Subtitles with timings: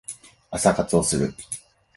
[0.49, 1.35] 朝活をする